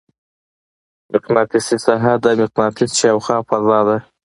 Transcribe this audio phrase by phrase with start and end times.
[1.11, 3.97] مقناطیسي ساحه د مقناطیس شاوخوا فضا ده.